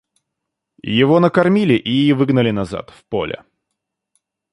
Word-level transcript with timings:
Его 0.95 1.19
накормили 1.19 1.75
и 1.75 2.11
выгнали 2.13 2.49
назад— 2.49 2.89
в 2.89 3.05
поле. 3.05 3.45